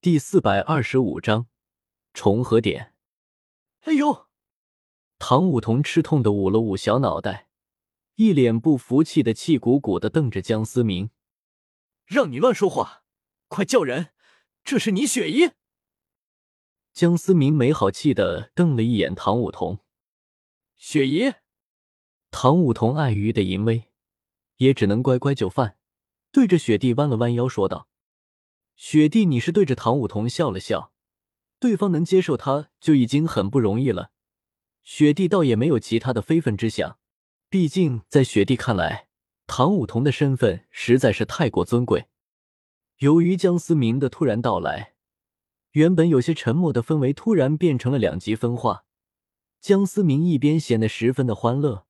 [0.00, 1.48] 第四百二十五章
[2.14, 2.94] 重合点。
[3.80, 4.28] 哎呦！
[5.18, 7.48] 唐舞桐吃痛的捂了捂小脑袋，
[8.14, 11.10] 一脸不服气的气鼓鼓的瞪着江思明
[12.06, 13.02] ：“让你乱说话，
[13.48, 14.10] 快叫人！
[14.62, 15.50] 这是你雪姨。”
[16.94, 19.80] 江思明没好气的瞪了一眼唐舞桐，
[20.76, 21.34] 雪姨。
[22.30, 23.90] 唐舞桐碍于的淫威，
[24.58, 25.76] 也只能乖乖就范，
[26.30, 27.88] 对着雪帝弯了弯腰说道
[28.80, 30.92] ：“雪帝，你是对着唐舞桐笑了笑，
[31.58, 34.12] 对方能接受他就已经很不容易了。”
[34.84, 36.96] 雪帝倒也没有其他的非分之想，
[37.50, 39.08] 毕竟在雪帝看来，
[39.48, 42.06] 唐舞桐的身份实在是太过尊贵。
[42.98, 44.94] 由于江思明的突然到来，
[45.72, 48.84] 原本有些沉默的氛围突然变成了两极分化。
[49.60, 51.84] 江思明一边显得十分的欢乐。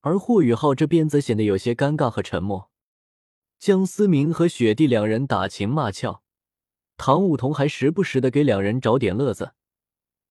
[0.00, 2.70] 而霍雨浩这边则显得有些尴尬和沉默。
[3.58, 6.23] 江思明和雪帝两人打情骂俏，
[6.96, 9.54] 唐舞桐还时不时的给两人找点乐子。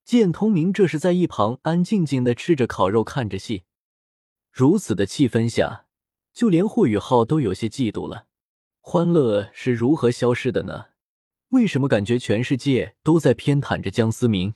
[0.03, 3.63] 见通明这是在一旁安静静的吃着烤肉，看着戏。
[4.51, 5.85] 如此的气氛下，
[6.33, 8.27] 就连霍雨浩都有些嫉妒了。
[8.81, 10.87] 欢乐是如何消失的呢？
[11.49, 14.55] 为什么感觉全世界都在偏袒着江思明？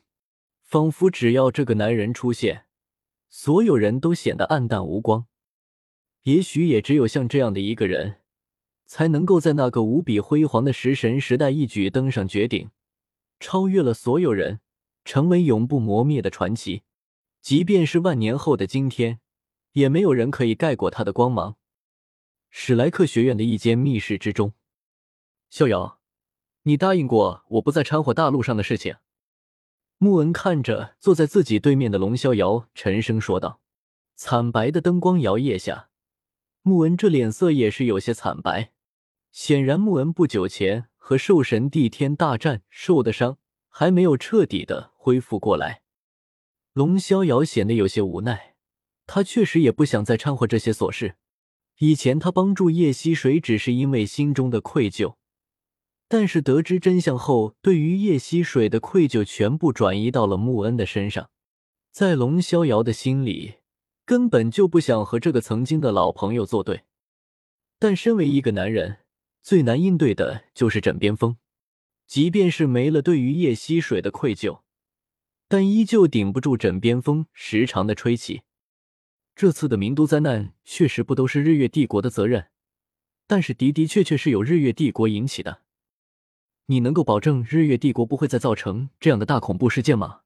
[0.62, 2.66] 仿佛只要这个男人出现。
[3.30, 5.28] 所有人都显得黯淡无光，
[6.24, 8.22] 也许也只有像这样的一个人，
[8.88, 12.72] 才能够在那个无比辉煌的食神时代一举登上绝顶，
[13.40, 14.62] 超越了所有人，
[15.04, 16.84] 成为永不磨灭的传奇。
[17.42, 19.20] 即便是万年后的今天，
[19.74, 21.58] 也没有人可以盖过他的光芒。
[22.50, 24.54] 史莱克学院的一间密室之中，
[25.50, 26.00] 逍遥，
[26.64, 28.96] 你答应过我不再掺和大陆上的事情。
[29.98, 33.60] 穆恩看着坐在自己对面的龙逍遥，沉声说道
[34.16, 35.90] ：“惨白的灯光摇曳下，
[36.62, 38.72] 穆恩这脸色也是有些惨白。
[39.40, 43.38] 显然，穆恩不久前和兽神帝天大战受的伤
[43.70, 45.84] 还没有彻底的恢复过来。”
[46.74, 48.56] 龙逍遥显得有些无奈，
[49.06, 51.18] 他确实也不想再掺和这些琐事。
[51.78, 55.18] 以前他帮助叶溪水，只是因为心中的愧疚。
[56.08, 61.30] 但是得知真相后，对于叶溪水的愧疚全部转移到了穆恩的身上。
[61.92, 63.58] 在龙逍遥的心里，
[64.04, 66.86] 根本就不想和这个曾经的老朋友作对。
[67.78, 68.98] 但身为一个男人，
[69.42, 71.38] 最难应对的就是枕边风。
[72.06, 74.62] 即便是没了对于叶溪水的愧疚，
[75.50, 78.44] 但依旧顶不住枕边风时常的吹起。
[79.36, 82.50] 这次的名都灾难确实不都是日月帝国的责任，
[83.28, 85.64] 但是的的确确是由日月帝国引起的。
[86.68, 90.22] 你能够保证日月帝国不会再造成这样的大恐怖事件吗？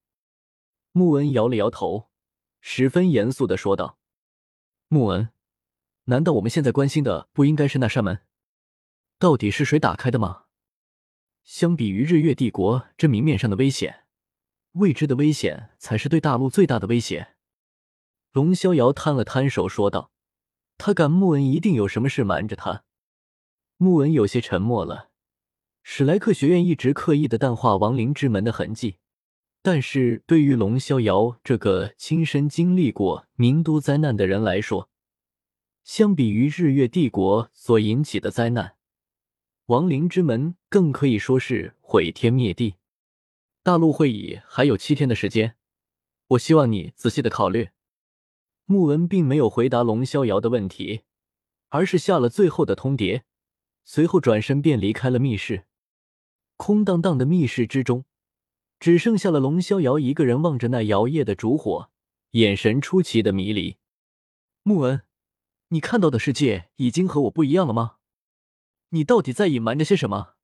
[0.91, 2.09] 穆恩摇了摇头，
[2.61, 3.97] 十分严肃的说道
[4.87, 5.29] ：“穆恩，
[6.05, 8.21] 难道我们现在关心的不应该是那扇门？
[9.21, 10.45] 到底是谁打开的吗？
[11.43, 14.05] 相比于日月帝国这明面上的危险，
[14.71, 17.35] 未知的危险才是对大陆最大的威胁。”
[18.33, 20.11] 龙逍遥摊了摊手说道
[20.79, 22.83] ：“他敢穆恩一定有什么事瞒着他。”
[23.77, 25.11] 穆恩有些沉默了。
[25.83, 28.97] 史莱克学院一直刻意的淡化亡灵之门的痕迹，
[29.61, 34.89] 但是对于龙逍遥这个亲身经历过名都灾难的人来说，
[35.83, 38.77] 相比于日月帝国所引起的灾难，
[39.71, 42.75] 亡灵之门更可以说是毁天灭地。
[43.63, 45.55] 大陆会议还有七天的时间，
[46.27, 47.69] 我希望你仔细的考虑。
[48.65, 51.03] 穆恩并没有回答龙逍遥的问题，
[51.69, 53.21] 而是下了最后的通牒，
[53.85, 55.63] 随后转身便离开了密室。
[56.57, 58.03] 空荡荡的密室之中，
[58.77, 61.89] 只剩下了龙逍遥一个人望着那摇曳的烛火，
[62.31, 63.77] 眼神出奇的迷离。
[64.63, 65.03] 穆恩，
[65.69, 67.99] 你看到的世界已经和我不一样了吗？
[68.93, 70.35] 你到底在隐瞒着些什么？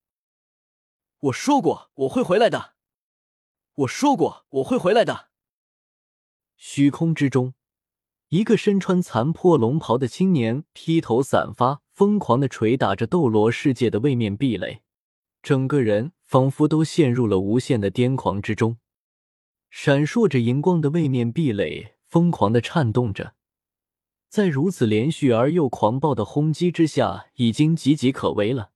[1.20, 2.76] 我说过我会回来的。
[3.76, 5.30] 我说过我会回来的。
[6.56, 7.54] 虚空之中，
[8.30, 14.82] 一个身穿残破龙袍的青年披头散发，疯狂的捶打着斗罗世界的位面壁垒。
[15.44, 18.78] 整个人仿佛都陷入了无限的癫狂之中，
[19.70, 23.36] 闪烁着荧光的位面壁垒疯狂的颤动着，
[24.30, 28.72] 在如此连续而又狂暴的轰击之下，已经岌岌可危了。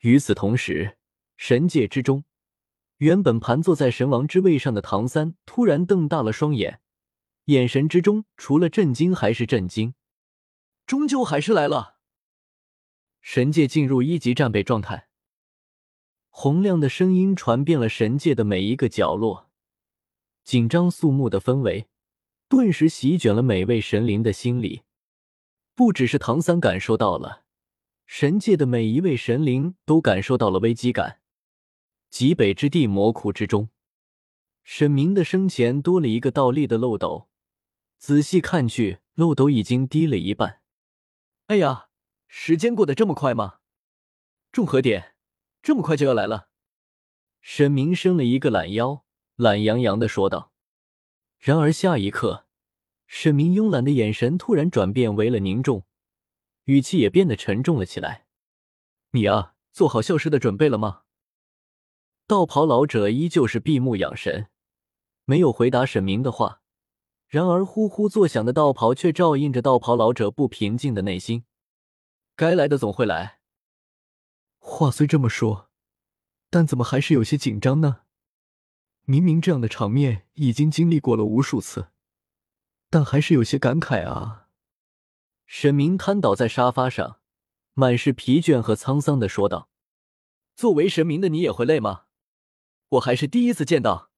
[0.00, 0.98] 与此同时，
[1.36, 2.24] 神界之中，
[2.98, 6.80] 原本盘坐在神王之位上的唐三突然瞪大了双眼，
[7.46, 9.94] 眼神之中除了震惊还是震惊。
[10.86, 11.96] 终究还是来了，
[13.20, 15.08] 神界进入一级战备状态。
[16.28, 19.50] 洪亮的声音传遍了神界的每一个角落，
[20.42, 21.86] 紧张肃穆的氛围
[22.48, 24.82] 顿时席卷了每位神灵的心里。
[25.74, 27.44] 不只是唐三感受到了，
[28.06, 31.20] 神界的每一位神灵都感受到了危机感。
[32.10, 33.70] 极北之地魔窟之中，
[34.62, 37.28] 沈明的生前多了一个倒立的漏斗，
[37.98, 40.60] 仔细看去，漏斗已经低了一半。
[41.48, 41.88] 哎呀，
[42.28, 43.58] 时间过得这么快吗？
[44.52, 45.16] 众合点，
[45.60, 46.48] 这么快就要来了？
[47.40, 49.04] 沈明伸了一个懒腰，
[49.34, 50.53] 懒洋洋的说道。
[51.44, 52.46] 然而下一刻，
[53.06, 55.84] 沈明慵懒的眼神突然转变为了凝重，
[56.64, 58.24] 语气也变得沉重了起来。
[59.10, 61.02] 你啊，做好消失的准备了吗？
[62.26, 64.46] 道袍老者依旧是闭目养神，
[65.26, 66.62] 没有回答沈明的话。
[67.26, 71.44] 然而呼呼作响的道袍却照应着道袍老者不平静的内心。
[72.34, 73.40] 该来的总会来。
[74.56, 75.68] 话虽这么说，
[76.48, 78.03] 但怎么还是有些紧张呢？
[79.06, 81.88] 明明这样的场面已经经历过了无数次，
[82.88, 84.48] 但还是有些感慨啊。
[85.46, 87.20] 沈明瘫倒在沙发上，
[87.74, 89.68] 满是疲倦和沧桑的说道
[90.56, 92.04] ：“作为神明的你也会累吗？
[92.88, 94.10] 我还是第一次见到。”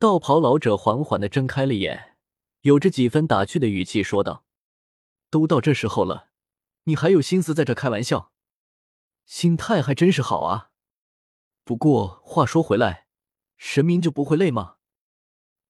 [0.00, 2.16] 道袍老者缓缓的睁开了眼，
[2.62, 4.46] 有着几分打趣的语气说道
[5.28, 6.28] ：“都到这时候了，
[6.84, 8.32] 你还有心思在这开玩笑，
[9.26, 10.70] 心态还真是好啊。
[11.62, 13.07] 不过话说回来。”
[13.58, 14.76] 神明就不会累吗？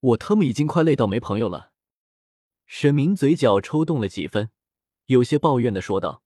[0.00, 1.72] 我他妈已经快累到没朋友了。
[2.66, 4.50] 沈明嘴角抽动了几分，
[5.06, 6.22] 有些抱怨的说道：“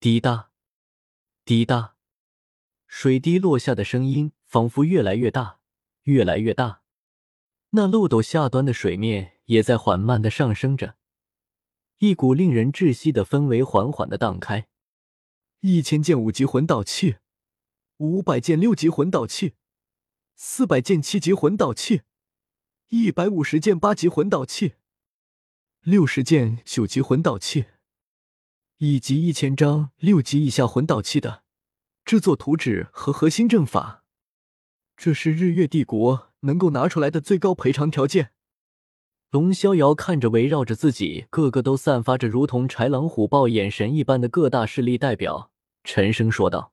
[0.00, 0.50] 滴答，
[1.44, 1.94] 滴答，
[2.88, 5.60] 水滴落下的声音仿佛越来越大，
[6.02, 6.82] 越来越大。
[7.70, 10.96] 那漏斗下端的水面也在缓慢的上升着，
[11.98, 14.68] 一股令人窒息的氛围缓缓的荡开。
[15.60, 17.16] 一千件五级魂导器，
[17.98, 19.54] 五百件六级魂导器。”
[20.36, 22.02] 四百件七级魂导器，
[22.88, 24.74] 一百五十件八级魂导器，
[25.82, 27.66] 六十件九级魂导器，
[28.78, 31.44] 以及一千张六级以下魂导器的
[32.04, 34.02] 制作图纸和核心阵法，
[34.96, 38.32] 这是日月帝国能够拿出来的最高赔偿条件。
[39.30, 45.52] 龙逍遥看着围绕着自己，个个都散发着如同豺狼虎豹眼神一般的各大势力代表，
[45.84, 46.72] 沉声说道：“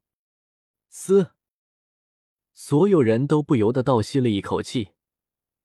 [0.89, 1.31] 嘶。”
[2.63, 4.89] 所有人都不由得倒吸了一口气，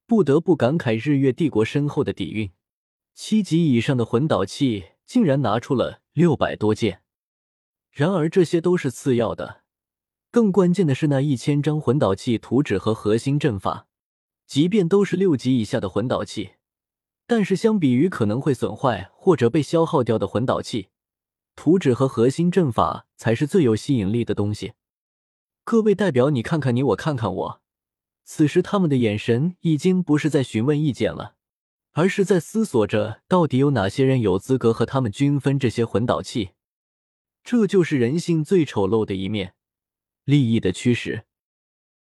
[0.07, 2.51] 不得不感慨日月帝国深厚的底蕴。
[3.13, 7.03] 七级以上的魂导器竟然拿出了六百多件，
[7.91, 9.61] 然而这些都是次要的，
[10.31, 13.87] 更关键的是那一千张魂导器图纸和核心阵法。
[14.47, 16.53] 即便都是六级以下的魂导器，
[17.27, 20.87] 但是相比于可能会损坏或者被消耗掉的魂导器，
[21.55, 24.73] 图纸和核心阵法才是最有吸引力的东西。
[25.69, 27.61] 各位代表，你看看你，我看看我。
[28.23, 31.35] 此时他们的眼神已经不是在询问意见了，
[31.91, 36.51] 而是在思索着到底有哪些人有资格和他们均分这些魂导器。
[37.43, 39.55] 这就是人性最丑陋的一面——
[40.23, 41.25] 利益的驱使。